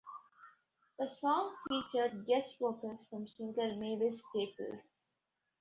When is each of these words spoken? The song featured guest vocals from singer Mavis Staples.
The 0.97 1.07
song 1.07 1.53
featured 1.69 2.25
guest 2.25 2.55
vocals 2.59 3.05
from 3.11 3.27
singer 3.27 3.75
Mavis 3.77 4.19
Staples. 4.31 4.81